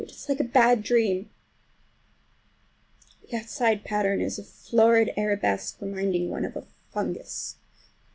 [0.03, 1.29] It is like a bad dream.
[3.29, 7.57] The outside pattern is a florid arabesque, reminding one of a fungus.